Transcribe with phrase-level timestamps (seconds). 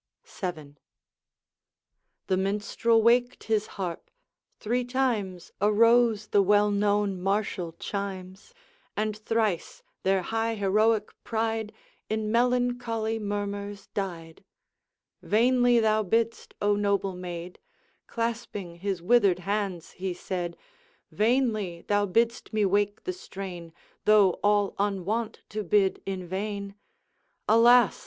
[0.25, 0.77] VII.
[2.25, 4.09] The minstrel waked his harp,
[4.59, 8.51] three times Arose the well known martial chimes,
[8.97, 11.71] And thrice their high heroic pride
[12.09, 14.43] In melancholy murmurs died.
[15.21, 17.59] 'Vainly thou bidst, O noble maid,'
[18.07, 20.57] Clasping his withered hands, he said,
[21.11, 23.71] 'Vainly thou bidst me wake the strain,
[24.05, 26.73] Though all unwont to bid in vain.
[27.47, 27.99] Alas!